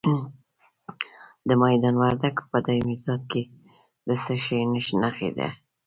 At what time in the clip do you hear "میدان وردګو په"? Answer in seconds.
1.63-2.57